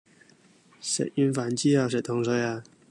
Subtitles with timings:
[0.79, 2.63] 食完飯之後食糖水吖